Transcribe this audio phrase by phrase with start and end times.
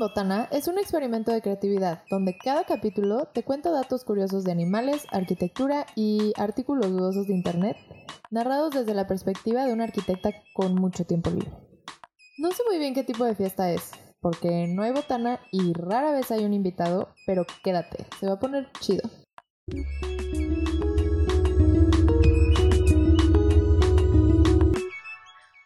[0.00, 5.06] Botana es un experimento de creatividad donde cada capítulo te cuenta datos curiosos de animales,
[5.12, 7.76] arquitectura y artículos dudosos de internet,
[8.30, 11.52] narrados desde la perspectiva de una arquitecta con mucho tiempo libre.
[12.38, 13.90] No sé muy bien qué tipo de fiesta es,
[14.20, 18.40] porque no hay botana y rara vez hay un invitado, pero quédate, se va a
[18.40, 19.02] poner chido.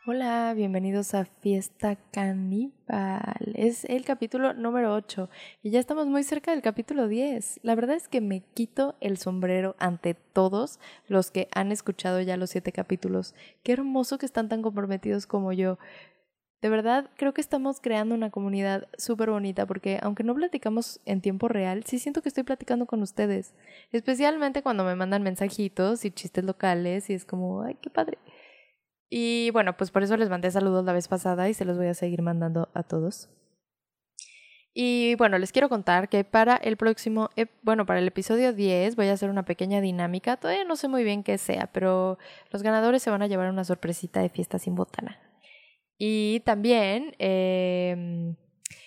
[0.06, 3.54] Hola, bienvenidos a Fiesta Caníbal.
[3.54, 5.30] Es el capítulo número 8
[5.62, 7.60] y ya estamos muy cerca del capítulo 10.
[7.62, 10.78] La verdad es que me quito el sombrero ante todos
[11.08, 13.34] los que han escuchado ya los 7 capítulos.
[13.62, 15.78] Qué hermoso que están tan comprometidos como yo.
[16.60, 21.22] De verdad, creo que estamos creando una comunidad súper bonita porque aunque no platicamos en
[21.22, 23.54] tiempo real, sí siento que estoy platicando con ustedes.
[23.90, 28.18] Especialmente cuando me mandan mensajitos y chistes locales y es como, ay, qué padre.
[29.16, 31.86] Y bueno, pues por eso les mandé saludos la vez pasada y se los voy
[31.86, 33.28] a seguir mandando a todos.
[34.72, 37.30] Y bueno, les quiero contar que para el próximo,
[37.62, 40.36] bueno, para el episodio 10 voy a hacer una pequeña dinámica.
[40.36, 42.18] Todavía no sé muy bien qué sea, pero
[42.50, 45.16] los ganadores se van a llevar una sorpresita de fiesta sin botana.
[45.96, 48.34] Y también, em,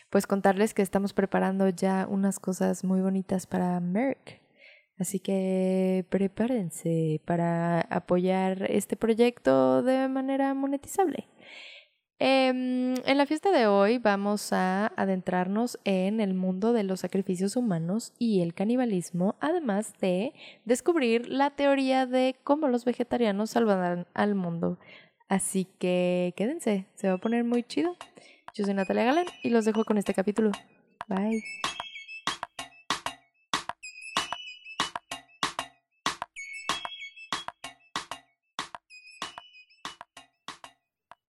[0.09, 4.41] pues contarles que estamos preparando ya unas cosas muy bonitas para Merck.
[4.99, 11.27] Así que prepárense para apoyar este proyecto de manera monetizable.
[12.19, 17.55] Em, en la fiesta de hoy vamos a adentrarnos en el mundo de los sacrificios
[17.55, 20.33] humanos y el canibalismo, además de
[20.65, 24.79] descubrir la teoría de cómo los vegetarianos salvarán al mundo.
[25.29, 27.95] Así que quédense, se va a poner muy chido.
[28.55, 30.51] Yo soy Natalia Galán y los dejo con este capítulo.
[31.07, 31.43] Bye.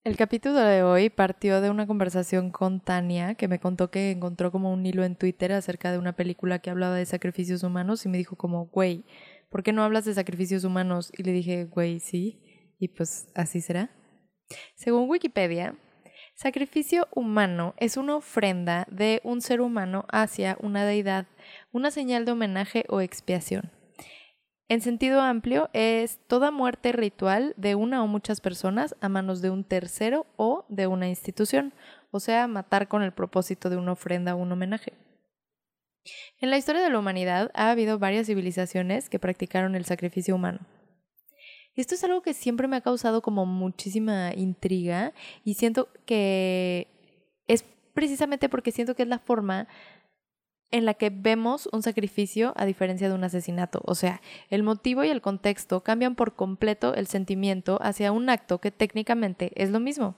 [0.08, 4.50] El capítulo de hoy partió de una conversación con Tania, que me contó que encontró
[4.50, 8.08] como un hilo en Twitter acerca de una película que hablaba de sacrificios humanos y
[8.08, 9.04] me dijo como, güey,
[9.50, 11.12] ¿por qué no hablas de sacrificios humanos?
[11.14, 12.40] Y le dije, güey, sí,
[12.78, 13.90] y pues así será.
[14.76, 15.78] Según Wikipedia,
[16.34, 21.26] sacrificio humano es una ofrenda de un ser humano hacia una deidad,
[21.70, 23.77] una señal de homenaje o expiación.
[24.70, 29.48] En sentido amplio, es toda muerte ritual de una o muchas personas a manos de
[29.48, 31.72] un tercero o de una institución,
[32.10, 34.92] o sea, matar con el propósito de una ofrenda o un homenaje.
[36.40, 40.60] En la historia de la humanidad ha habido varias civilizaciones que practicaron el sacrificio humano.
[41.74, 45.14] Esto es algo que siempre me ha causado como muchísima intriga
[45.44, 46.88] y siento que
[47.46, 47.64] es
[47.94, 49.66] precisamente porque siento que es la forma
[50.70, 53.80] en la que vemos un sacrificio a diferencia de un asesinato.
[53.84, 54.20] O sea,
[54.50, 59.52] el motivo y el contexto cambian por completo el sentimiento hacia un acto que técnicamente
[59.54, 60.16] es lo mismo.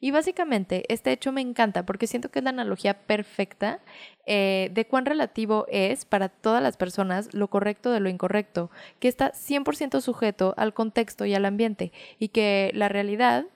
[0.00, 3.80] Y básicamente este hecho me encanta porque siento que es la analogía perfecta
[4.26, 9.08] eh, de cuán relativo es para todas las personas lo correcto de lo incorrecto, que
[9.08, 13.46] está 100% sujeto al contexto y al ambiente y que la realidad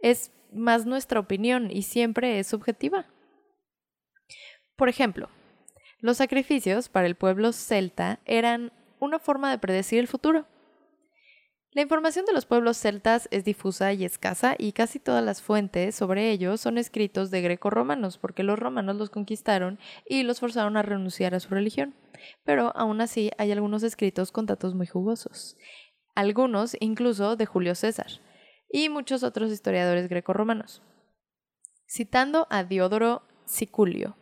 [0.00, 3.06] es más nuestra opinión y siempre es subjetiva.
[4.76, 5.28] Por ejemplo,
[6.00, 10.46] los sacrificios para el pueblo celta eran una forma de predecir el futuro.
[11.72, 15.94] La información de los pueblos celtas es difusa y escasa y casi todas las fuentes
[15.94, 20.82] sobre ellos son escritos de greco-romanos porque los romanos los conquistaron y los forzaron a
[20.82, 21.94] renunciar a su religión.
[22.44, 25.56] Pero aún así hay algunos escritos con datos muy jugosos.
[26.16, 28.20] Algunos incluso de Julio César
[28.68, 30.82] y muchos otros historiadores greco-romanos.
[31.86, 34.16] Citando a Diodoro Siculio,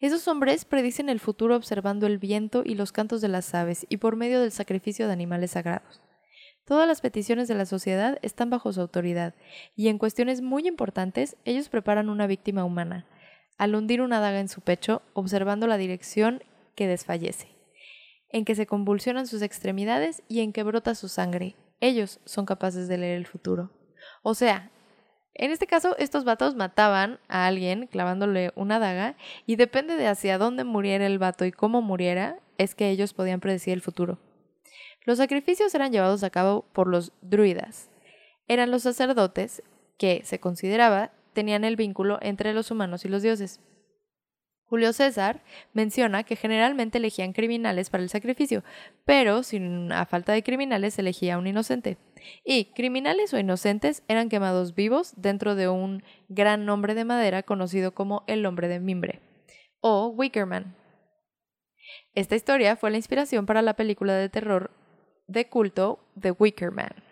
[0.00, 3.96] esos hombres predicen el futuro observando el viento y los cantos de las aves y
[3.96, 6.00] por medio del sacrificio de animales sagrados.
[6.64, 9.34] Todas las peticiones de la sociedad están bajo su autoridad,
[9.74, 13.06] y en cuestiones muy importantes ellos preparan una víctima humana,
[13.56, 16.44] al hundir una daga en su pecho, observando la dirección
[16.76, 17.48] que desfallece,
[18.28, 21.56] en que se convulsionan sus extremidades y en que brota su sangre.
[21.80, 23.72] Ellos son capaces de leer el futuro.
[24.22, 24.70] O sea,
[25.38, 30.36] en este caso, estos vatos mataban a alguien clavándole una daga y depende de hacia
[30.36, 34.18] dónde muriera el vato y cómo muriera, es que ellos podían predecir el futuro.
[35.04, 37.88] Los sacrificios eran llevados a cabo por los druidas.
[38.48, 39.62] Eran los sacerdotes
[39.96, 43.60] que, se consideraba, tenían el vínculo entre los humanos y los dioses.
[44.68, 45.42] Julio César
[45.72, 48.62] menciona que generalmente elegían criminales para el sacrificio,
[49.06, 51.96] pero sin a falta de criminales elegía a un inocente.
[52.44, 57.94] Y criminales o inocentes eran quemados vivos dentro de un gran nombre de madera conocido
[57.94, 59.20] como el hombre de mimbre,
[59.80, 60.76] o Wickerman.
[62.14, 64.70] Esta historia fue la inspiración para la película de terror
[65.28, 67.07] de culto The Wicker Man.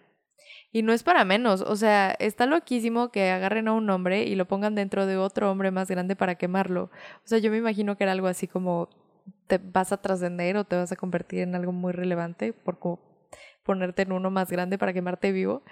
[0.73, 4.35] Y no es para menos, o sea, está loquísimo que agarren a un hombre y
[4.35, 6.85] lo pongan dentro de otro hombre más grande para quemarlo.
[6.85, 8.91] O sea, yo me imagino que era algo así como
[9.47, 12.79] te vas a trascender o te vas a convertir en algo muy relevante por
[13.63, 15.63] ponerte en uno más grande para quemarte vivo.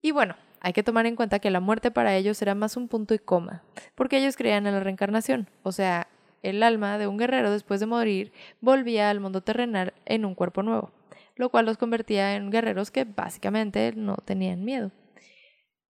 [0.00, 2.88] Y bueno, hay que tomar en cuenta que la muerte para ellos era más un
[2.88, 3.62] punto y coma,
[3.94, 6.08] porque ellos creían en la reencarnación, o sea,
[6.42, 10.62] el alma de un guerrero después de morir volvía al mundo terrenal en un cuerpo
[10.62, 10.92] nuevo,
[11.38, 14.90] lo cual los convertía en guerreros que básicamente no tenían miedo.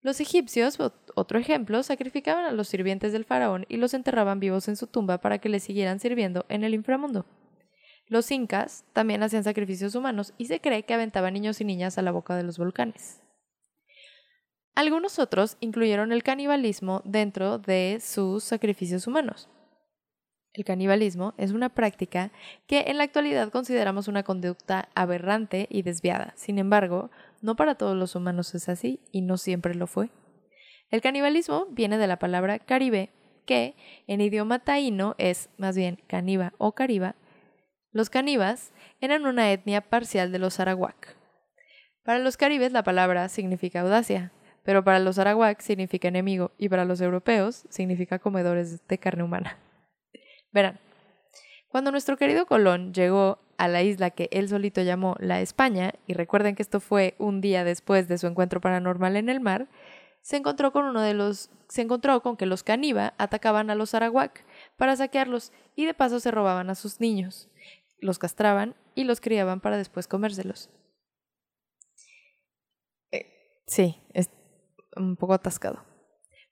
[0.02, 0.78] Los egipcios,
[1.16, 5.18] otro ejemplo, sacrificaban a los sirvientes del faraón y los enterraban vivos en su tumba
[5.18, 7.26] para que les siguieran sirviendo en el inframundo.
[8.06, 12.02] Los incas también hacían sacrificios humanos y se cree que aventaban niños y niñas a
[12.02, 13.22] la boca de los volcanes.
[14.74, 19.48] Algunos otros incluyeron el canibalismo dentro de sus sacrificios humanos.
[20.58, 22.32] El canibalismo es una práctica
[22.66, 26.32] que en la actualidad consideramos una conducta aberrante y desviada.
[26.34, 27.12] Sin embargo,
[27.42, 30.10] no para todos los humanos es así y no siempre lo fue.
[30.90, 33.10] El canibalismo viene de la palabra caribe,
[33.46, 33.76] que
[34.08, 37.14] en idioma taíno es más bien caniba o cariba.
[37.92, 41.16] Los canibas eran una etnia parcial de los arawak.
[42.02, 44.32] Para los caribes la palabra significa audacia,
[44.64, 49.56] pero para los arawak significa enemigo y para los europeos significa comedores de carne humana.
[50.52, 50.80] Verán,
[51.68, 56.14] cuando nuestro querido Colón llegó a la isla que él solito llamó la España, y
[56.14, 59.68] recuerden que esto fue un día después de su encuentro paranormal en el mar,
[60.22, 63.94] se encontró con uno de los se encontró con que los caníba atacaban a los
[63.94, 64.44] arawak
[64.76, 67.48] para saquearlos y de paso se robaban a sus niños,
[68.00, 70.70] los castraban y los criaban para después comérselos.
[73.12, 74.30] Eh, sí, es
[74.96, 75.84] un poco atascado.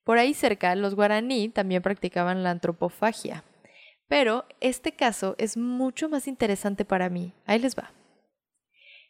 [0.05, 3.43] Por ahí cerca, los guaraní también practicaban la antropofagia.
[4.09, 7.33] Pero este caso es mucho más interesante para mí.
[7.45, 7.93] Ahí les va.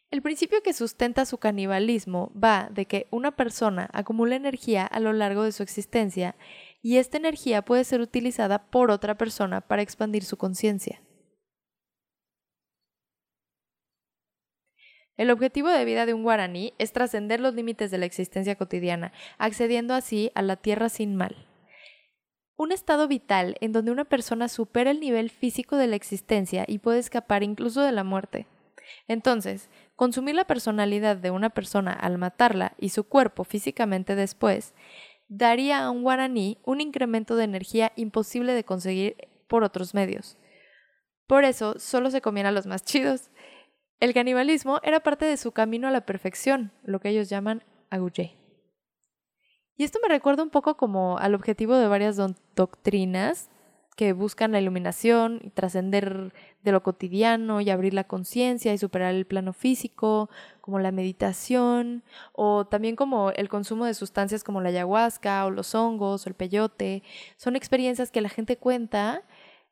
[0.09, 5.11] El principio que sustenta su canibalismo va de que una persona acumula energía a lo
[5.11, 6.35] largo de su existencia
[6.81, 11.01] y esta energía puede ser utilizada por otra persona para expandir su conciencia.
[15.17, 19.11] El objetivo de vida de un guaraní es trascender los límites de la existencia cotidiana,
[19.37, 21.35] accediendo así a la tierra sin mal.
[22.57, 26.79] Un estado vital en donde una persona supera el nivel físico de la existencia y
[26.79, 28.47] puede escapar incluso de la muerte.
[29.07, 34.73] Entonces, consumir la personalidad de una persona al matarla y su cuerpo físicamente después,
[35.27, 39.15] daría a un guaraní un incremento de energía imposible de conseguir
[39.47, 40.37] por otros medios.
[41.27, 43.29] Por eso solo se comían a los más chidos,
[43.99, 48.35] el canibalismo era parte de su camino a la perfección, lo que ellos llaman aguyé.
[49.77, 52.17] Y esto me recuerda un poco como al objetivo de varias
[52.55, 53.49] doctrinas
[53.97, 56.31] que buscan la iluminación y trascender
[56.61, 60.29] de lo cotidiano y abrir la conciencia y superar el plano físico,
[60.61, 62.03] como la meditación,
[62.33, 66.35] o también como el consumo de sustancias como la ayahuasca o los hongos o el
[66.35, 67.01] peyote.
[67.37, 69.23] Son experiencias que la gente cuenta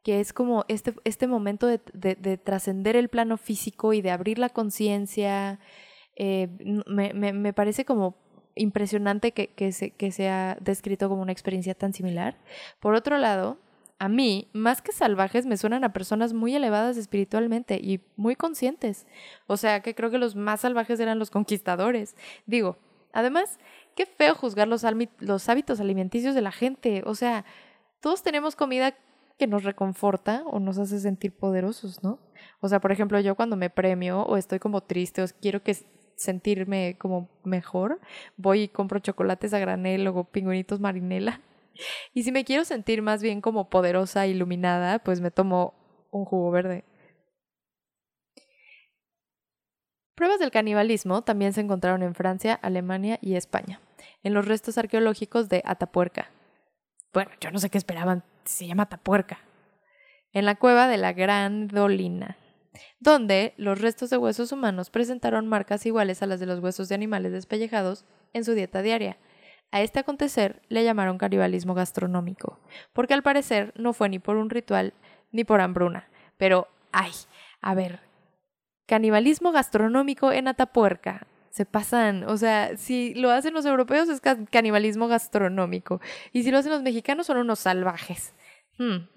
[0.02, 4.50] que es como este, este momento de, trascender el plano físico y de abrir la
[4.50, 5.60] conciencia.
[6.16, 6.48] Eh,
[6.88, 8.16] me, parece como
[8.56, 12.38] impresionante que, que, se, que sea descrito como una experiencia tan similar.
[12.80, 13.58] Por otro lado,
[13.98, 19.08] a mí, más que salvajes, me suenan a personas muy elevadas espiritualmente y muy conscientes.
[19.48, 22.16] O sea, que creo que los más salvajes eran los conquistadores.
[22.46, 22.78] Digo,
[23.14, 23.58] además,
[23.96, 24.84] qué feo juzgar los,
[25.20, 27.04] los hábitos alimenticios de la gente.
[27.06, 27.46] O sea,
[28.02, 28.96] todos tenemos comida
[29.38, 32.20] que nos reconforta o nos hace sentir poderosos, ¿no?
[32.60, 35.76] O sea, por ejemplo, yo cuando me premio o estoy como triste o quiero que
[36.16, 38.00] sentirme como mejor,
[38.38, 41.42] voy y compro chocolates a granel o pingüinitos marinela.
[42.14, 45.74] Y si me quiero sentir más bien como poderosa, iluminada, pues me tomo
[46.10, 46.86] un jugo verde.
[50.16, 53.82] Pruebas del canibalismo también se encontraron en Francia, Alemania y España,
[54.24, 56.30] en los restos arqueológicos de Atapuerca.
[57.14, 59.40] Bueno, yo no sé qué esperaban se llama Tapuerca,
[60.32, 62.38] en la cueva de la Gran Dolina,
[63.00, 66.96] donde los restos de huesos humanos presentaron marcas iguales a las de los huesos de
[66.96, 69.18] animales despellejados en su dieta diaria.
[69.72, 72.60] A este acontecer le llamaron canibalismo gastronómico,
[72.94, 74.94] porque al parecer no fue ni por un ritual
[75.32, 76.08] ni por hambruna.
[76.38, 77.12] Pero, ay,
[77.62, 78.00] a ver,
[78.86, 82.26] canibalismo gastronómico en Atapuerca se pasan.
[82.26, 86.02] O sea, si lo hacen los europeos es canibalismo gastronómico.
[86.34, 88.34] Y si lo hacen los mexicanos son unos salvajes.
[88.78, 89.08] Hmm.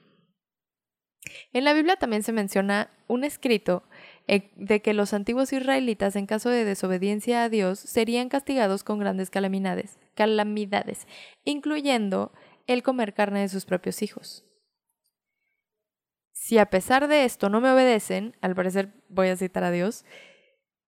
[1.53, 3.83] En la Biblia también se menciona un escrito
[4.27, 8.99] eh, de que los antiguos israelitas en caso de desobediencia a Dios serían castigados con
[8.99, 11.07] grandes calamidades, calamidades,
[11.45, 12.33] incluyendo
[12.67, 14.45] el comer carne de sus propios hijos.
[16.33, 20.05] Si a pesar de esto no me obedecen, al parecer voy a citar a Dios,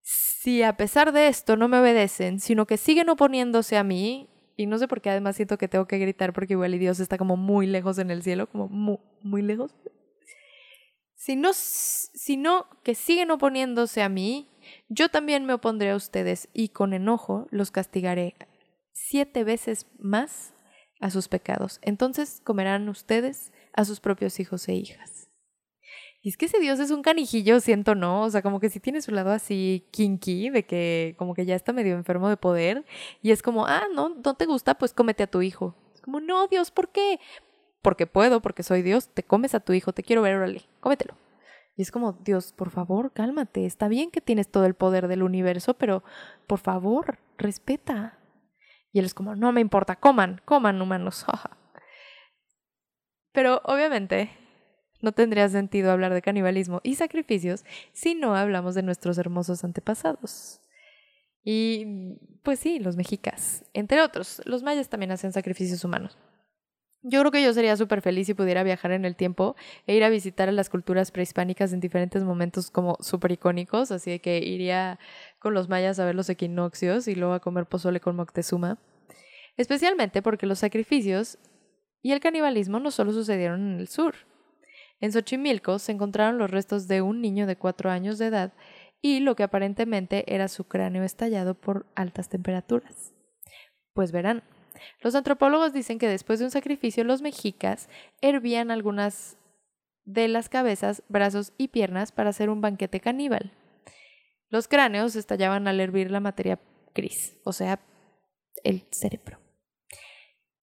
[0.03, 4.67] si a pesar de esto no me obedecen, sino que siguen oponiéndose a mí, y
[4.67, 7.17] no sé por qué además siento que tengo que gritar porque igual y Dios está
[7.19, 9.75] como muy lejos en el cielo, como muy, muy lejos.
[11.21, 14.49] Si no, si no que siguen oponiéndose a mí,
[14.89, 18.37] yo también me opondré a ustedes y con enojo los castigaré
[18.95, 20.55] siete veces más
[20.99, 21.79] a sus pecados.
[21.83, 25.29] Entonces comerán ustedes a sus propios hijos e hijas.
[26.23, 28.23] Y es que ese Dios es un canijillo, siento, ¿no?
[28.23, 31.55] O sea, como que si tiene su lado así kinky, de que como que ya
[31.55, 32.87] está medio enfermo de poder.
[33.21, 35.75] Y es como, ah, no, no te gusta, pues cómete a tu hijo.
[35.95, 37.21] Es como, no, Dios, ¿por qué?
[37.83, 41.15] Porque puedo, porque soy Dios, te comes a tu hijo, te quiero ver, órale, cómetelo.
[41.77, 43.65] Y es como, Dios, por favor, cálmate.
[43.65, 46.05] Está bien que tienes todo el poder del universo, pero
[46.47, 48.19] por favor, respeta.
[48.93, 51.25] Y él es como, no me importa, coman, coman humanos.
[53.33, 54.31] pero obviamente
[55.01, 60.61] no tendría sentido hablar de canibalismo y sacrificios si no hablamos de nuestros hermosos antepasados.
[61.43, 66.19] Y pues sí, los mexicas, entre otros, los mayas también hacen sacrificios humanos.
[67.03, 70.05] Yo creo que yo sería súper feliz si pudiera viajar en el tiempo e ir
[70.05, 74.99] a visitar a las culturas prehispánicas en diferentes momentos como súper icónicos, así que iría
[75.39, 78.79] con los mayas a ver los equinoccios y luego a comer pozole con Moctezuma.
[79.57, 81.39] Especialmente porque los sacrificios
[82.03, 84.15] y el canibalismo no solo sucedieron en el sur.
[85.01, 88.53] En Xochimilco se encontraron los restos de un niño de cuatro años de edad
[89.01, 93.15] y lo que aparentemente era su cráneo estallado por altas temperaturas.
[93.95, 94.43] Pues verán,
[95.01, 97.89] los antropólogos dicen que después de un sacrificio los mexicas
[98.21, 99.37] hervían algunas
[100.05, 103.53] de las cabezas, brazos y piernas para hacer un banquete caníbal.
[104.49, 106.59] Los cráneos estallaban al hervir la materia
[106.95, 107.81] gris, o sea,
[108.65, 109.39] el cerebro.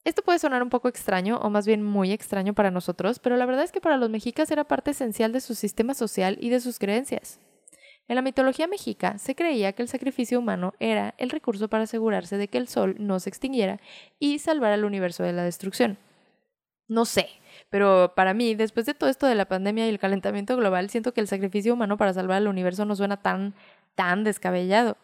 [0.03, 3.45] Esto puede sonar un poco extraño, o más bien muy extraño para nosotros, pero la
[3.45, 6.61] verdad es que para los mexicas era parte esencial de su sistema social y de
[6.61, 7.41] sus creencias.
[8.07, 12.37] En la mitología mexica se creía que el sacrificio humano era el recurso para asegurarse
[12.37, 13.79] de que el sol no se extinguiera
[14.17, 15.97] y salvar al universo de la destrucción.
[16.87, 17.27] No sé,
[17.69, 21.13] pero para mí, después de todo esto de la pandemia y el calentamiento global, siento
[21.13, 23.55] que el sacrificio humano para salvar al universo no suena tan,
[23.95, 24.95] tan descabellado.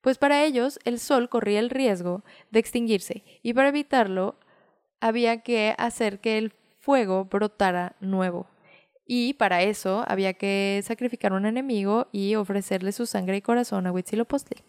[0.00, 4.36] Pues para ellos el sol corría el riesgo de extinguirse y para evitarlo
[5.00, 8.46] había que hacer que el fuego brotara nuevo.
[9.12, 13.90] Y para eso había que sacrificar un enemigo y ofrecerle su sangre y corazón a
[13.90, 14.62] Huitzilopochtli.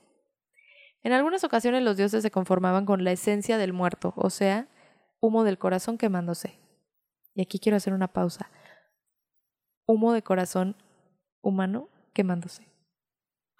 [1.04, 4.68] En algunas ocasiones los dioses se conformaban con la esencia del muerto, o sea,
[5.20, 6.58] humo del corazón quemándose.
[7.36, 8.50] Y aquí quiero hacer una pausa.
[9.86, 10.76] Humo de corazón
[11.42, 12.68] humano quemándose.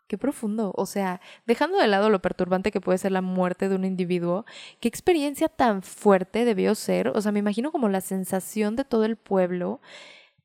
[0.08, 0.74] Qué profundo.
[0.76, 4.46] O sea, dejando de lado lo perturbante que puede ser la muerte de un individuo,
[4.80, 7.10] qué experiencia tan fuerte debió ser.
[7.10, 9.80] O sea, me imagino como la sensación de todo el pueblo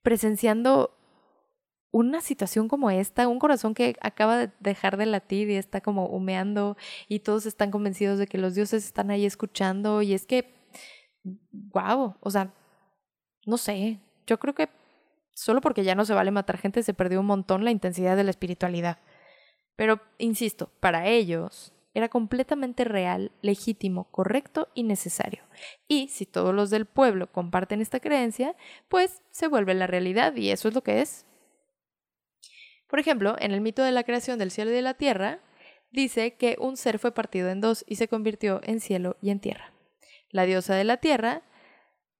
[0.06, 0.96] presenciando
[1.90, 6.06] una situación como esta, un corazón que acaba de dejar de latir y está como
[6.06, 6.76] humeando
[7.08, 10.54] y todos están convencidos de que los dioses están ahí escuchando y es que,
[11.50, 12.54] wow, o sea,
[13.46, 13.98] no sé,
[14.28, 14.68] yo creo que
[15.34, 18.22] solo porque ya no se vale matar gente se perdió un montón la intensidad de
[18.22, 18.98] la espiritualidad.
[19.74, 25.42] Pero, insisto, para ellos era completamente real, legítimo, correcto y necesario.
[25.88, 28.54] Y si todos los del pueblo comparten esta creencia,
[28.88, 31.24] pues se vuelve la realidad y eso es lo que es.
[32.86, 35.40] Por ejemplo, en el mito de la creación del cielo y de la tierra,
[35.90, 39.40] dice que un ser fue partido en dos y se convirtió en cielo y en
[39.40, 39.72] tierra.
[40.28, 41.44] La diosa de la tierra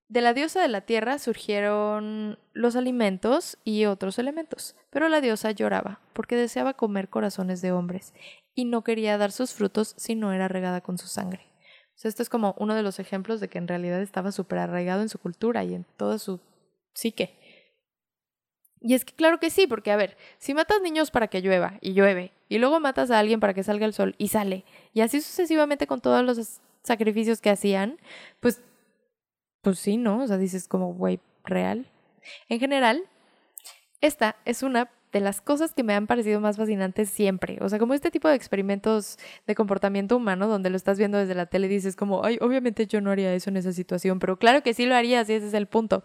[0.08, 5.50] de la diosa de la tierra surgieron los alimentos y otros elementos, pero la diosa
[5.50, 8.14] lloraba porque deseaba comer corazones de hombres
[8.56, 11.46] y no quería dar sus frutos si no era regada con su sangre.
[11.94, 14.58] O sea, esto es como uno de los ejemplos de que en realidad estaba súper
[14.58, 16.40] arraigado en su cultura y en toda su
[16.94, 17.38] psique.
[18.80, 21.78] Y es que claro que sí, porque a ver, si matas niños para que llueva
[21.80, 25.02] y llueve, y luego matas a alguien para que salga el sol y sale, y
[25.02, 27.98] así sucesivamente con todos los sacrificios que hacían,
[28.40, 28.62] pues
[29.60, 30.22] pues sí, ¿no?
[30.22, 31.90] O sea, dices como, güey, real.
[32.48, 33.02] En general,
[34.00, 37.58] esta es una de las cosas que me han parecido más fascinantes siempre.
[37.60, 41.34] O sea, como este tipo de experimentos de comportamiento humano donde lo estás viendo desde
[41.34, 44.38] la tele y dices como, ay, obviamente yo no haría eso en esa situación, pero
[44.38, 46.04] claro que sí lo haría, si ese es el punto.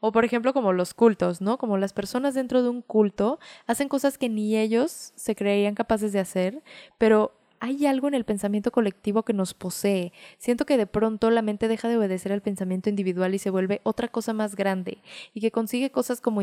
[0.00, 1.58] O por ejemplo, como los cultos, ¿no?
[1.58, 6.12] Como las personas dentro de un culto hacen cosas que ni ellos se creían capaces
[6.12, 6.62] de hacer,
[6.98, 10.12] pero hay algo en el pensamiento colectivo que nos posee.
[10.38, 13.82] Siento que de pronto la mente deja de obedecer al pensamiento individual y se vuelve
[13.84, 15.02] otra cosa más grande
[15.34, 16.40] y que consigue cosas como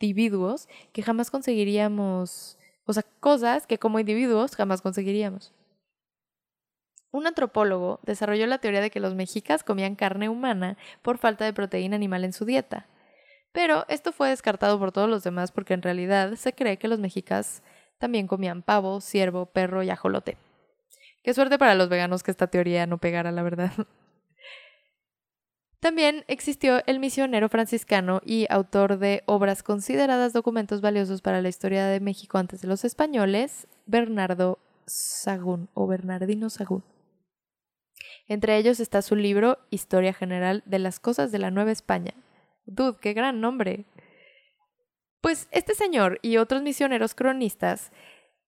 [0.00, 5.52] individuos que jamás conseguiríamos, o sea, cosas que como individuos jamás conseguiríamos.
[7.12, 11.52] Un antropólogo desarrolló la teoría de que los mexicas comían carne humana por falta de
[11.52, 12.86] proteína animal en su dieta.
[13.52, 17.00] Pero esto fue descartado por todos los demás porque en realidad se cree que los
[17.00, 17.62] mexicas
[17.98, 20.38] También comían pavo, ciervo, perro y ajolote.
[21.22, 23.72] Qué suerte para los veganos que esta teoría no pegara, la verdad.
[25.80, 31.86] También existió el misionero franciscano y autor de obras consideradas documentos valiosos para la historia
[31.86, 36.84] de México antes de los españoles, Bernardo Sagún o Bernardino Sagún.
[38.28, 42.12] Entre ellos está su libro Historia General de las Cosas de la Nueva España.
[42.66, 43.86] Dude, qué gran nombre.
[45.22, 47.90] Pues este señor y otros misioneros cronistas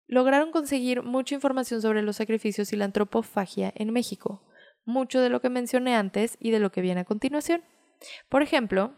[0.06, 4.42] lograron conseguir mucha información sobre los sacrificios y la antropofagia en México
[4.84, 7.62] mucho de lo que mencioné antes y de lo que viene a continuación.
[8.28, 8.94] Por ejemplo,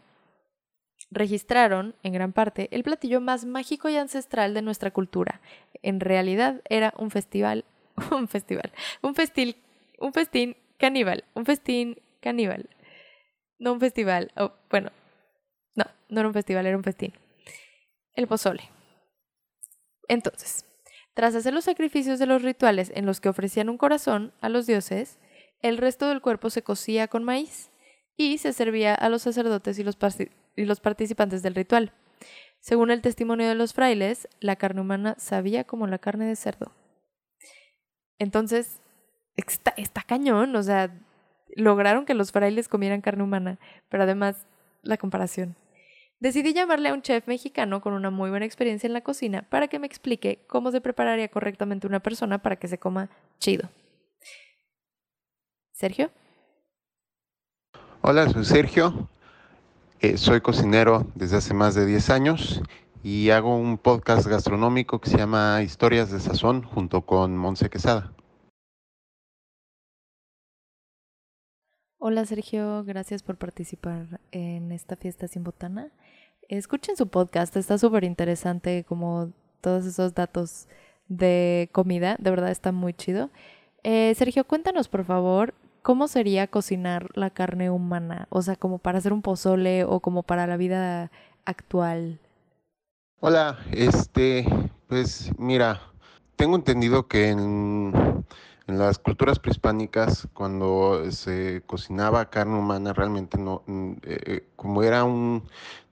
[1.11, 5.41] registraron, en gran parte, el platillo más mágico y ancestral de nuestra cultura.
[5.81, 7.65] En realidad era un festival,
[8.11, 9.57] un festival, un festil,
[9.99, 12.69] un festín caníbal, un festín caníbal.
[13.57, 14.91] No un festival, oh, bueno,
[15.75, 17.13] no, no era un festival, era un festín.
[18.13, 18.69] El pozole.
[20.07, 20.65] Entonces,
[21.13, 24.67] tras hacer los sacrificios de los rituales en los que ofrecían un corazón a los
[24.67, 25.17] dioses,
[25.67, 27.71] el resto del cuerpo se cocía con maíz
[28.15, 31.91] y se servía a los sacerdotes y los, participantes del ritual.
[32.59, 36.71] Según el testimonio de los frailes, la carne humana sabía como la carne de cerdo.
[38.19, 38.79] Entonces,
[39.37, 40.91] está, está cañón, o sea,
[41.55, 43.57] lograron que los frailes comieran carne humana,
[43.89, 44.45] pero además
[44.83, 45.55] la comparación.
[46.19, 49.67] Decidí llamarle a un chef mexicano con una muy buena experiencia en la cocina para
[49.67, 53.67] que me explique cómo se prepararía correctamente una persona para que se coma chido.
[55.75, 56.09] Sergio.
[58.01, 59.09] Hola, soy Sergio.
[59.99, 62.61] Eh, soy cocinero desde hace más de 10 años
[63.03, 68.13] y hago un podcast gastronómico que se llama Historias de Sazón junto con Monse Quesada.
[71.97, 75.91] Hola Sergio, gracias por participar en esta fiesta sin botana.
[76.47, 80.69] Escuchen su podcast, está súper interesante como todos esos datos
[81.09, 83.29] de comida, de verdad está muy chido.
[83.83, 85.53] Eh, Sergio, cuéntanos por favor
[85.85, 88.25] ¿cómo sería cocinar la carne humana?
[88.31, 91.11] O sea, como para hacer un pozole o como para la vida
[91.45, 92.19] actual.
[93.19, 94.47] Hola, este,
[94.87, 95.79] pues mira,
[96.37, 97.93] tengo entendido que en,
[98.65, 105.03] las culturas prehispánicas, cuando se cocinaba carne humana, realmente no, mm, eh, eh, como era
[105.03, 105.43] un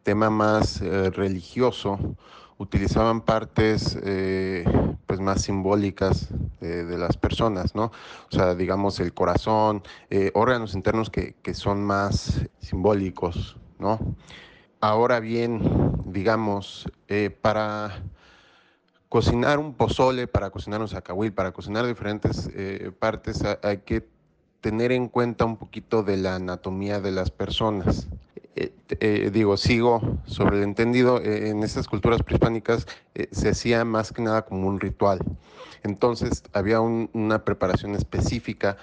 [0.01, 1.99] tema más eh, religioso,
[2.57, 4.63] utilizaban partes eh,
[5.05, 7.85] pues más simbólicas de, las personas, ¿no?
[7.85, 13.99] O sea, digamos el corazón, eh, órganos internos que, que, son más simbólicos, ¿no?
[14.79, 15.61] Ahora bien,
[16.05, 18.01] digamos, eh, para
[19.09, 22.49] cocinar un pozole, para cocinar un zacahuil, para cocinar diferentes
[22.99, 24.07] partes, hay que
[24.61, 28.07] tener en cuenta un poquito de la anatomía de las personas.
[28.55, 32.85] Eh, eh, digo, sigo sobre el entendido, eh, en estas culturas prehispánicas
[33.31, 35.19] se hacía más que nada como un ritual.
[35.83, 38.77] Entonces había una preparación específica.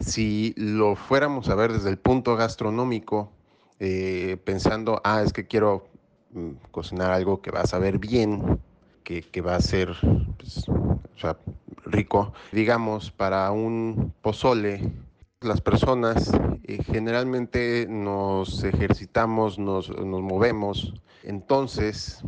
[0.00, 3.30] Si lo fuéramos a ver desde el punto gastronómico,
[4.44, 5.86] pensando, ah, es que quiero
[6.32, 8.58] mm, cocinar algo que va a saber bien,
[9.04, 9.94] que, va a ser
[10.38, 10.64] pues,
[11.84, 14.90] rico, digamos, para un pozole,
[15.44, 16.32] las personas
[16.64, 22.22] eh, generalmente nos ejercitamos, nos, movemos, entonces,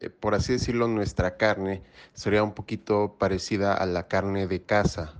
[0.00, 5.14] eh, por así decirlo, nuestra carne sería un poquito parecida a la carne de casa.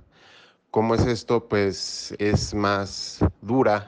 [0.71, 1.47] ¿Cómo es esto?
[1.47, 3.85] Pues es más dura,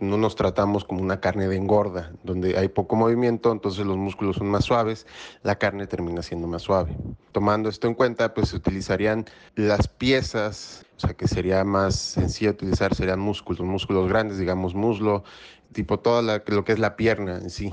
[0.00, 4.36] no nos tratamos como una carne de engorda, donde hay poco movimiento, entonces los músculos
[4.36, 5.06] son más suaves,
[5.42, 6.96] la carne termina siendo más suave.
[7.32, 12.50] Tomando esto en cuenta, pues se utilizarían las piezas, o sea que sería más sencillo
[12.50, 15.24] utilizar, serían músculos, músculos grandes, digamos muslo,
[15.72, 17.70] tipo todo lo que es la pierna en sí,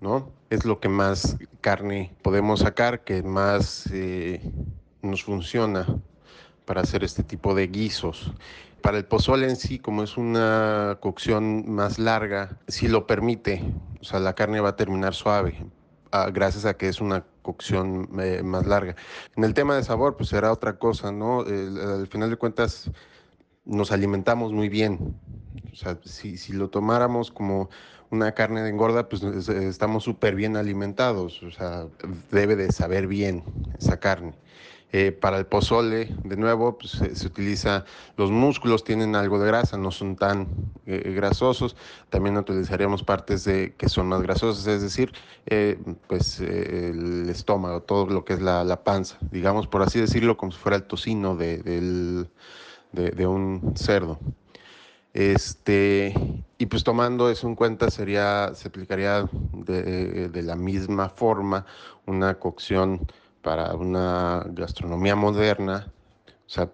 [0.00, 0.30] ¿no?
[0.50, 4.40] Es lo que más carne podemos sacar, que más eh,
[5.02, 5.86] nos funciona
[6.64, 8.32] para hacer este tipo de guisos
[8.84, 13.64] para el pozole en sí, como es una cocción más larga, si lo permite,
[13.98, 15.56] o sea, la carne va a terminar suave,
[16.12, 18.96] ah, gracias a que es una cocción eh, más larga.
[19.36, 21.42] En el tema de sabor, pues será otra cosa, ¿no?
[21.42, 22.90] al final de cuentas,
[23.64, 25.14] nos alimentamos muy bien.
[25.72, 27.68] O sea, si, si lo tomáramos como
[28.10, 31.42] una carne de engorda, pues estamos súper bien alimentados.
[31.42, 31.86] O sea,
[32.30, 33.44] debe de saber bien
[33.78, 34.34] esa carne.
[34.96, 37.84] Eh, para el pozole, de nuevo, pues, se, utiliza,
[38.16, 40.46] los músculos tienen algo de grasa, no son tan
[40.86, 41.74] eh, grasosos.
[42.10, 45.12] También utilizaríamos partes de, que son más grasosas, es decir,
[45.46, 50.52] eh, pues el estómago, todo lo que es la, panza, digamos, por así decirlo, como
[50.52, 51.58] si fuera el tocino de,
[52.92, 54.20] de, un cerdo.
[55.12, 56.14] Este,
[56.56, 61.66] y pues tomando eso en cuenta sería, se aplicaría de, de la misma forma
[62.06, 63.00] una cocción
[63.44, 65.92] para una gastronomía moderna,
[66.46, 66.70] o sea,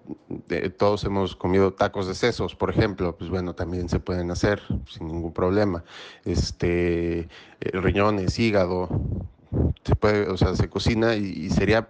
[0.79, 5.09] todos hemos comido tacos de sesos, por ejemplo, pues bueno, también se pueden hacer sin
[5.09, 5.85] ningún problema.
[6.25, 7.29] Este, eh,
[7.73, 8.89] riñones, hígado,
[9.85, 11.89] se puede, o sea, se cocina y, sería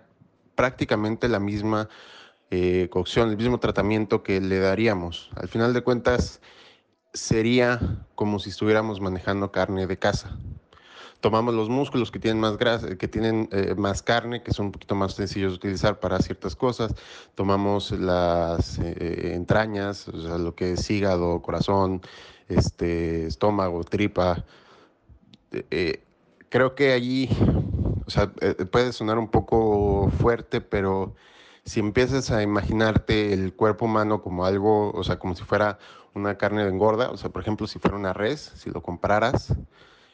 [0.54, 1.88] prácticamente la misma
[2.50, 5.30] eh, cocción, el mismo tratamiento que le daríamos.
[5.36, 6.40] Al final de cuentas,
[7.12, 7.80] sería
[8.14, 10.36] como si estuviéramos manejando carne de casa
[11.20, 14.72] tomamos los músculos que tienen más grasa, que tienen eh, más carne, que son un
[14.72, 16.94] poquito más sencillos de utilizar para ciertas cosas,
[17.34, 22.00] tomamos las eh, entrañas, o sea, lo que es hígado, corazón,
[22.48, 24.44] este, estómago, tripa.
[25.52, 26.02] Eh,
[26.48, 27.28] creo que allí,
[28.06, 28.32] o sea,
[28.70, 31.14] puede sonar un poco fuerte, pero
[31.64, 35.78] si empiezas a imaginarte el cuerpo humano como algo, o sea, como si fuera
[36.14, 39.54] una carne de engorda, o sea, por ejemplo, si fuera una res, si lo compararas,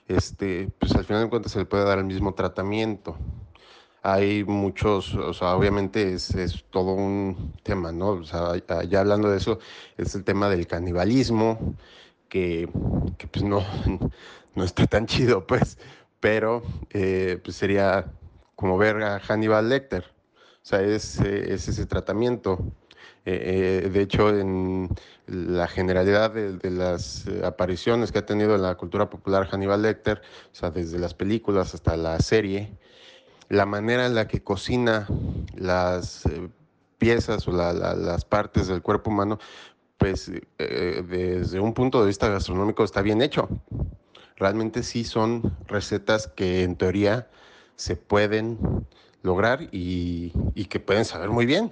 [0.08, 3.16] este, pues al final de cuentas se le puede dar el mismo tratamiento.
[4.02, 8.10] Hay muchos, o sea, obviamente es, es todo un tema, ¿no?
[8.10, 8.54] O sea,
[8.88, 9.58] ya hablando de eso,
[9.96, 11.74] es el tema del canibalismo,
[12.28, 12.68] que,
[13.18, 13.64] que pues no,
[14.54, 15.78] no está tan chido, pues,
[16.20, 18.12] pero eh, pues sería
[18.54, 22.58] como ver a Hannibal Lecter, o sea, es, es ese tratamiento.
[23.28, 24.88] Eh, eh, de hecho, en
[25.26, 30.22] la generalidad de, las eh, apariciones que ha tenido en la cultura popular Hannibal Lecter,
[30.52, 32.70] o sea, desde las películas hasta la serie,
[33.48, 35.08] la manera en la que cocina
[35.56, 36.22] las
[36.98, 39.40] piezas o las partes del cuerpo humano,
[39.98, 43.48] pues desde un punto de vista gastronómico está bien hecho.
[44.36, 47.28] Realmente sí son recetas que en teoría
[47.74, 48.86] se pueden
[49.22, 51.70] lograr y, y que pueden saber muy bien.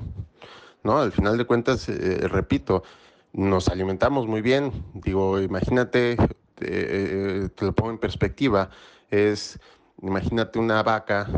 [0.85, 0.99] ¿No?
[0.99, 2.85] Al final de cuentas, eh, repito,
[3.33, 4.85] nos alimentamos muy bien.
[4.95, 6.17] Digo, imagínate, eh,
[6.61, 8.71] eh, te lo pongo en perspectiva,
[9.11, 9.59] es,
[10.03, 11.29] imagínate una vaca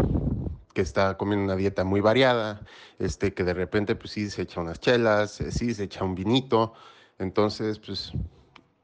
[0.75, 2.61] que está comiendo una dieta muy variada,
[2.99, 6.75] este, que de repente, pues sí, se echa unas chelas, sí, se echa un vinito,
[7.19, 8.13] entonces, pues,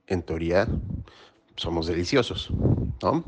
[0.06, 0.66] en teoría,
[1.56, 2.50] somos deliciosos,
[3.02, 3.24] ¿no?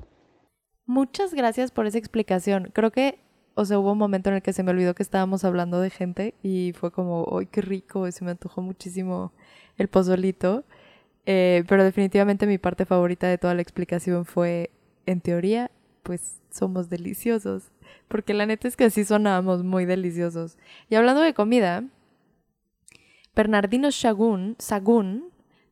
[0.86, 2.70] Muchas gracias por esa explicación.
[2.72, 3.23] Creo que
[3.54, 5.90] o sea, hubo un momento en el que se me olvidó que estábamos hablando de
[5.90, 8.08] gente y fue como, ¡ay, qué rico!
[8.08, 9.32] Y se me antojó muchísimo
[9.78, 10.64] el pozolito.
[11.26, 14.70] Eh, pero definitivamente mi parte favorita de toda la explicación fue,
[15.06, 15.70] en teoría,
[16.02, 17.70] pues somos deliciosos.
[18.08, 20.58] Porque la neta es que así sonábamos muy deliciosos.
[20.90, 21.84] Y hablando de comida,
[23.36, 25.30] Bernardino Sagún, Sagún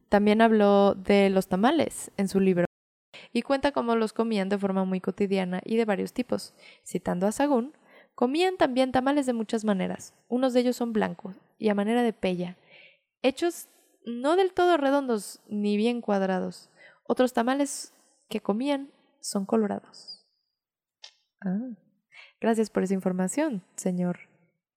[0.08, 2.66] también habló de los tamales en su libro
[3.32, 6.54] y cuenta cómo los comían de forma muy cotidiana y de varios tipos.
[6.84, 7.72] Citando a Sagún,
[8.14, 10.14] comían también tamales de muchas maneras.
[10.28, 12.56] Unos de ellos son blancos y a manera de pella,
[13.22, 13.68] hechos
[14.04, 16.70] no del todo redondos ni bien cuadrados.
[17.04, 17.94] Otros tamales
[18.28, 18.90] que comían
[19.20, 20.26] son colorados.
[21.40, 21.70] Ah.
[22.40, 24.18] Gracias por esa información, señor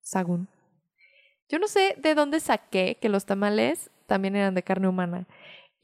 [0.01, 0.47] Sagún.
[1.49, 5.27] Yo no sé de dónde saqué que los tamales también eran de carne humana.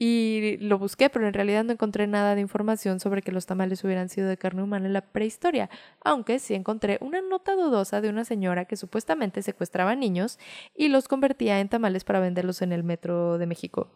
[0.04, 3.84] Y lo busqué, pero en realidad no encontré nada de información sobre que los tamales
[3.84, 8.08] hubieran sido de carne humana en la prehistoria, aunque sí encontré una nota dudosa de
[8.08, 10.40] una señora que supuestamente secuestraba niños
[10.74, 13.92] y los convertía en tamales para venderlos en el metro de México.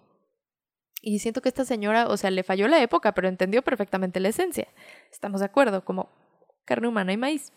[1.03, 4.29] Y siento que esta señora, o sea, le falló la época, pero entendió perfectamente la
[4.29, 4.69] esencia.
[5.11, 6.09] Estamos de acuerdo, como
[6.65, 7.53] carne humana y maíz.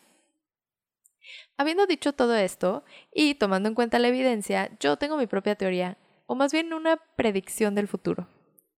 [1.56, 2.84] Habiendo dicho todo esto,
[3.14, 6.98] y tomando en cuenta la evidencia, yo tengo mi propia teoría o más bien una
[7.16, 8.28] predicción del futuro.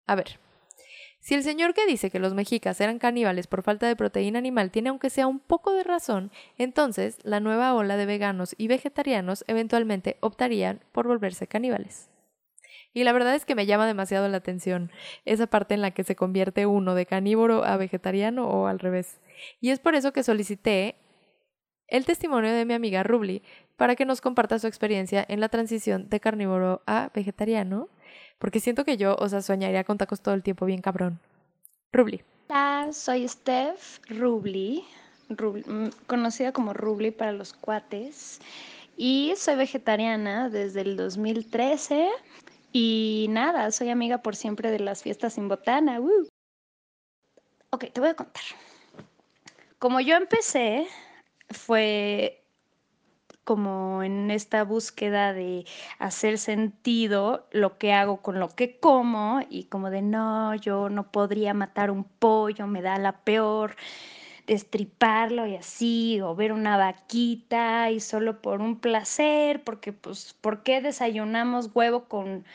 [0.08, 0.40] A ver,
[1.20, 4.72] si el señor que dice que los mexicas eran caníbales por falta de proteína animal
[4.72, 9.46] tiene aunque sea un poco de razón, entonces la nueva ola de veganos y vegetarianos
[9.48, 12.10] eventualmente optarían por volverse caníbales.
[12.94, 14.92] Y la verdad es que me llama demasiado la atención
[15.24, 19.22] esa parte en la que se convierte uno de carnívoro a vegetariano o al revés.
[19.62, 20.96] Y es por eso que solicité
[21.88, 23.44] el testimonio de mi amiga Rubli
[23.78, 27.90] para que nos comparta su experiencia en la transición de carnívoro a vegetariano,
[28.42, 31.20] porque siento que yo, o sea, soñaría con tacos todo el tiempo bien cabrón.
[31.94, 32.24] Rubli.
[32.50, 34.84] Hola, soy Steph Rubli,
[35.30, 38.42] mm, conocida como Rubli para los cuates,
[38.98, 42.10] y soy vegetariana desde el 2013.
[42.74, 46.00] Y nada, soy amiga por siempre de las fiestas sin botana.
[47.70, 48.44] Ok, te voy a contar.
[49.78, 50.88] Como yo empecé
[51.50, 52.41] fue
[53.44, 55.66] como en esta búsqueda de
[56.00, 61.12] hacer sentido lo que hago con lo que como y como de no, yo no
[61.12, 63.76] podría matar un pollo, me da la peor
[64.48, 70.64] destriparlo y así, o ver una vaquita y solo por un placer, porque pues, ¿por
[70.64, 72.46] qué desayunamos huevo con,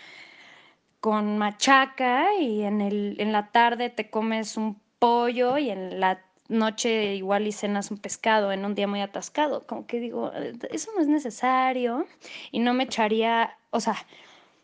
[1.00, 6.25] con machaca y en, el, en la tarde te comes un pollo y en la
[6.48, 9.66] noche igual y cenas un pescado en un día muy atascado.
[9.66, 12.06] Como que digo, eh, eso no es necesario
[12.50, 13.96] y no me echaría, o sea,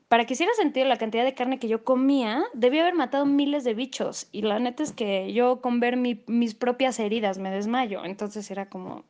[0.08, 3.64] para que hiciera sentido la cantidad de carne que yo comía, debía haber matado miles
[3.64, 4.28] de bichos.
[4.30, 8.04] Y la neta es que yo con ver mis propias heridas me desmayo.
[8.04, 9.04] Entonces era como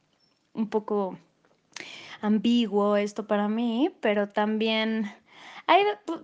[0.55, 1.19] un poco
[2.21, 5.11] ambiguo esto para mí, pero también,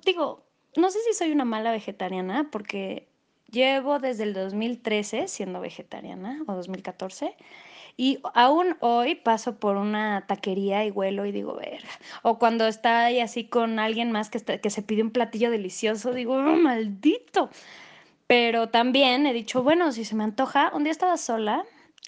[0.04, 0.44] digo,
[0.76, 3.07] no sé si soy una mala vegetariana porque
[3.50, 7.34] llevo desde el 2013 siendo vegetariana o 2014
[7.96, 11.88] y aún hoy paso por una taquería y huelo y digo, verga.
[12.22, 16.12] O cuando está ahí así con alguien más que, que se pide un platillo delicioso,
[16.12, 17.50] digo, oh, maldito.
[18.28, 21.64] Pero también he dicho, bueno, si se me antoja, un día estaba sola,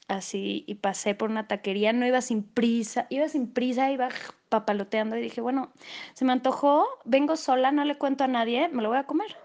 [0.07, 4.11] así, y pasé por una taquería, no iba sin prisa, iba sin prisa, iba
[4.48, 5.72] papaloteando y dije, bueno,
[6.14, 9.37] se me antojó, vengo sola, no le cuento a nadie, me lo voy a comer.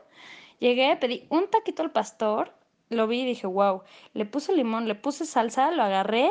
[0.59, 2.53] Llegué, pedí un taquito al pastor,
[2.89, 3.81] lo vi y dije, wow,
[4.13, 6.29] le puse limón, le puse salsa, lo agarré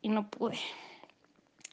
[0.00, 0.58] y no pude.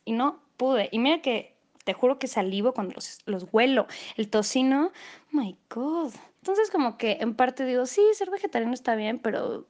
[0.05, 0.89] Y no pude.
[0.91, 3.87] Y mira que te juro que salivo cuando los, los huelo.
[4.15, 4.91] El tocino,
[5.33, 6.13] oh my God.
[6.41, 9.67] Entonces como que en parte digo, sí, ser vegetariano está bien, pero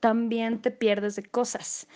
[0.00, 1.86] también te pierdes de cosas.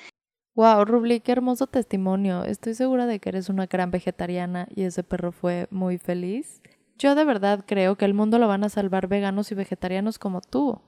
[0.55, 2.45] Wow, Rubli, qué hermoso testimonio.
[2.45, 6.61] Estoy segura de que eres una gran vegetariana y ese perro fue muy feliz.
[7.01, 10.43] Yo de verdad creo que el mundo lo van a salvar veganos y vegetarianos como
[10.43, 10.83] tú.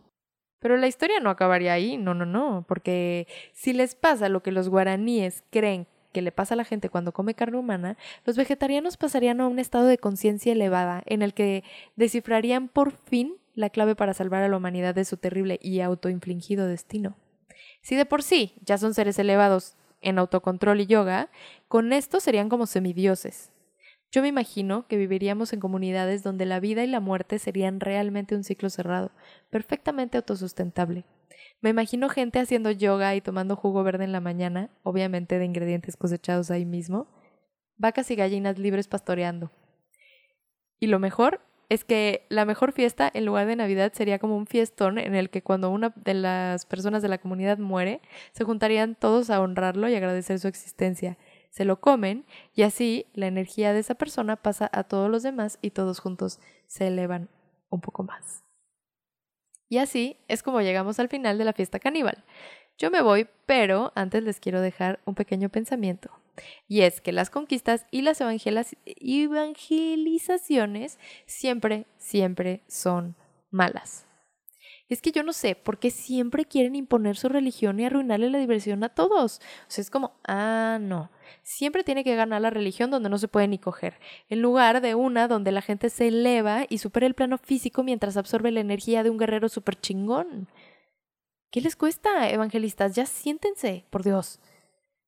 [0.60, 4.52] Pero la historia no acabaría ahí, no, no, no, porque si les pasa lo que
[4.52, 7.96] los guaraníes creen que le pasa a la gente cuando come carne humana,
[8.26, 11.64] los vegetarianos pasarían a un estado de conciencia elevada en el que
[11.96, 16.66] descifrarían por fin la clave para salvar a la humanidad de su terrible y autoinfligido
[16.66, 17.16] destino.
[17.80, 21.30] Si de por sí ya son seres elevados en autocontrol y yoga,
[21.68, 23.51] con esto serían como semidioses.
[24.12, 28.36] Yo me imagino que viviríamos en comunidades donde la vida y la muerte serían realmente
[28.36, 29.10] un ciclo cerrado,
[29.48, 31.06] perfectamente autosustentable.
[31.62, 35.96] Me imagino gente haciendo yoga y tomando jugo verde en la mañana, obviamente de ingredientes
[35.96, 37.08] cosechados ahí mismo,
[37.78, 39.50] vacas y gallinas libres pastoreando.
[40.78, 44.46] Y lo mejor es que la mejor fiesta en lugar de Navidad sería como un
[44.46, 48.94] fiestón en el que cuando una de las personas de la comunidad muere, se juntarían
[48.94, 51.16] todos a honrarlo y agradecer su existencia
[51.52, 55.58] se lo comen y así la energía de esa persona pasa a todos los demás
[55.60, 57.28] y todos juntos se elevan
[57.68, 58.42] un poco más.
[59.68, 62.24] Y así es como llegamos al final de la fiesta caníbal.
[62.78, 66.10] Yo me voy, pero antes les quiero dejar un pequeño pensamiento.
[66.68, 73.14] Y es que las conquistas y las evangelizaciones siempre, siempre son
[73.50, 74.06] malas.
[74.92, 78.36] Es que yo no sé por qué siempre quieren imponer su religión y arruinarle la
[78.36, 79.38] diversión a todos.
[79.38, 81.10] O sea, es como, ah, no.
[81.42, 84.94] Siempre tiene que ganar la religión donde no se puede ni coger, en lugar de
[84.94, 89.02] una donde la gente se eleva y supera el plano físico mientras absorbe la energía
[89.02, 90.48] de un guerrero súper chingón.
[91.50, 92.94] ¿Qué les cuesta, evangelistas?
[92.94, 94.40] Ya siéntense, por Dios.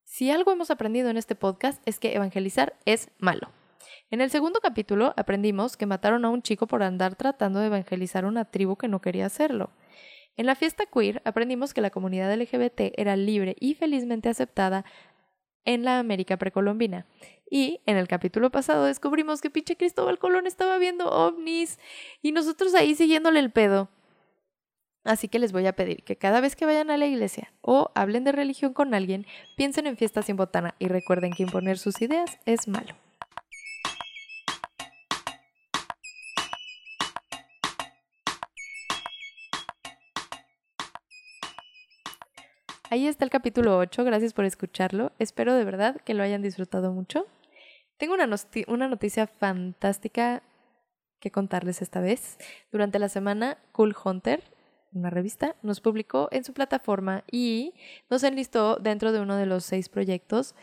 [0.05, 3.51] Si algo hemos aprendido en este podcast es que evangelizar es malo.
[4.15, 8.27] En el segundo capítulo aprendimos que mataron a un chico por andar tratando de evangelizar
[8.27, 9.71] una tribu que no quería hacerlo.
[10.37, 14.85] En la fiesta queer aprendimos que la comunidad LGBT era libre y felizmente aceptada
[15.65, 17.09] en la América precolombina.
[17.51, 21.81] Y en el capítulo pasado descubrimos que pinche Cristóbal Colón estaba viendo ovnis
[22.23, 23.89] y nosotros ahí siguiéndole el pedo.
[25.03, 27.91] Así que les voy a pedir que cada vez que vayan a la iglesia o
[27.97, 32.01] hablen de religión con alguien, piensen en fiestas sin botana y recuerden que imponer sus
[32.01, 32.95] ideas es malo.
[42.95, 45.11] Ahí está el capítulo 8, gracias por escucharlo.
[45.19, 47.27] Espero de verdad que lo hayan disfrutado mucho.
[47.97, 50.45] Tengo una, noticia fantástica
[51.19, 52.39] que contarles esta vez.
[52.71, 54.45] Durante la semana, Cool Hunter,
[54.93, 57.75] una revista, nos publicó en su plataforma y
[58.11, 60.55] nos enlistó dentro de uno de los seis proyectos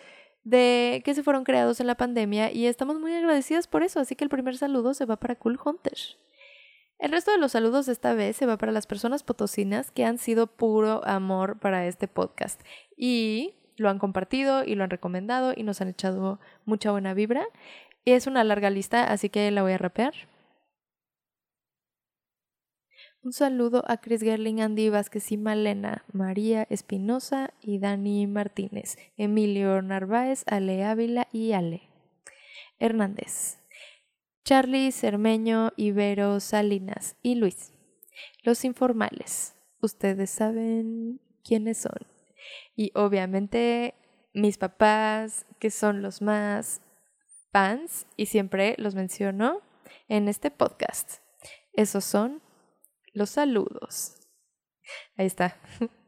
[0.46, 4.16] de que se fueron creados en la pandemia y estamos muy agradecidas por eso, así
[4.16, 5.98] que el primer saludo se va para Cool Hunter.
[7.02, 10.20] El resto de los saludos esta vez se va para las personas potosinas que han
[10.20, 12.62] sido puro amor para este podcast
[12.96, 17.44] y lo han compartido y lo han recomendado y nos han echado mucha buena vibra.
[18.06, 20.14] Es una larga lista, así que la voy a rapear.
[23.24, 29.82] Un saludo a Chris Gerling, Andy Vázquez y Malena, María Espinosa y Dani Martínez, Emilio
[29.82, 31.82] Narváez, Ale Ávila y Ale
[32.78, 33.61] Hernández.
[34.44, 37.74] Charlie, Cermeño, Ibero, Salinas y Luis.
[38.44, 39.56] Los informales.
[39.82, 42.08] Ustedes saben quiénes son.
[42.76, 43.96] Y obviamente
[44.34, 46.82] mis papás, que son los más
[47.52, 49.62] fans, y siempre los menciono
[50.08, 51.20] en este podcast.
[51.74, 52.42] Esos son
[53.14, 54.16] los saludos.
[55.18, 55.58] Ahí está.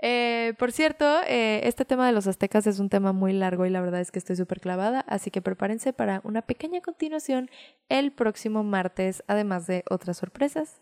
[0.00, 3.70] Eh, por cierto, eh, este tema de los aztecas es un tema muy largo y
[3.70, 7.50] la verdad es que estoy súper clavada, así que prepárense para una pequeña continuación
[7.88, 10.80] el próximo martes, además de otras sorpresas.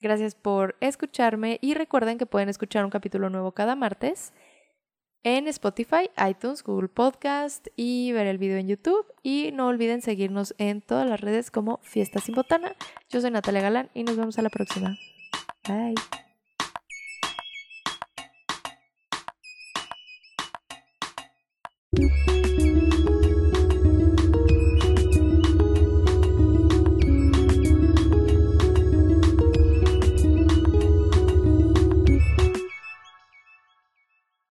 [0.00, 4.32] Gracias por escucharme y recuerden que pueden escuchar un capítulo nuevo cada martes
[5.24, 9.06] en Spotify, iTunes, Google Podcast y ver el video en YouTube.
[9.22, 12.74] Y no olviden seguirnos en todas las redes como Fiesta Sin Botana.
[13.08, 14.96] Yo soy Natalia Galán y nos vemos a la próxima.
[15.68, 15.94] Bye.